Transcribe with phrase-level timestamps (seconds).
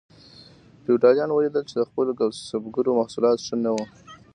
[0.83, 3.85] فیوډالانو ولیدل چې د خپلو کسبګرو محصولات ښه نه وو.